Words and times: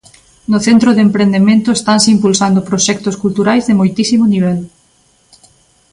No 0.51 0.59
centro 0.67 0.89
de 0.93 1.01
emprendemento 1.07 1.69
estanse 1.73 2.11
impulsando 2.15 2.65
proxectos 2.69 3.15
culturais 3.23 3.63
de 3.65 3.77
moitísimo 3.79 4.25
nivel. 4.33 4.59